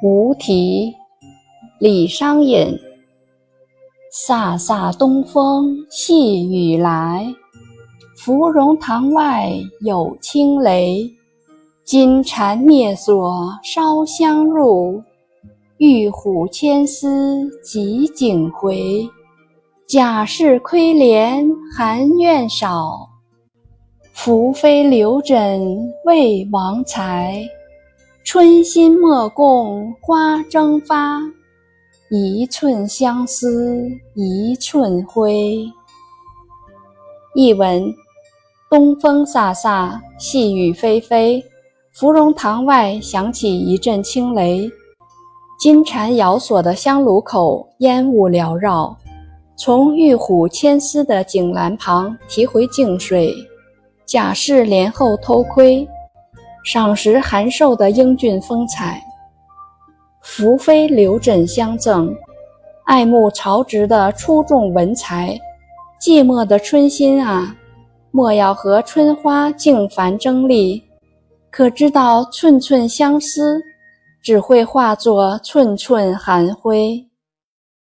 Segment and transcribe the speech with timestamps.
[0.00, 0.94] 无题，
[1.80, 2.78] 李商隐。
[4.12, 7.26] 飒飒东风细雨来，
[8.16, 11.10] 芙蓉塘外有轻雷。
[11.84, 15.02] 金蝉灭锁烧香入，
[15.78, 19.08] 玉虎牵丝汲井回。
[19.88, 21.44] 贾氏窥帘
[21.76, 23.08] 含怨少，
[24.14, 27.42] 宓妃留枕为王才。
[28.30, 31.18] 春心莫共花争发，
[32.10, 35.66] 一寸相思一寸灰。
[37.34, 37.82] 译文：
[38.68, 41.42] 东风飒飒，细雨霏霏，
[41.94, 44.70] 芙蓉塘外响起一阵轻雷。
[45.58, 48.94] 金蝉咬锁的香炉口烟雾缭绕，
[49.56, 53.34] 从玉虎牵丝的井栏旁提回净水，
[54.04, 55.88] 贾氏帘后偷窥。
[56.70, 59.02] 赏识函授的英俊风采，
[60.22, 62.14] 宓妃留枕相赠，
[62.84, 65.28] 爱慕曹植的出众文才。
[65.98, 67.56] 寂寞的春心啊，
[68.10, 70.84] 莫要和春花竞繁争丽，
[71.50, 73.62] 可知道寸寸相思，
[74.22, 77.07] 只会化作寸寸寒灰。